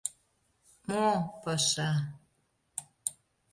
[0.91, 1.07] —Мо...
[1.41, 1.89] паша...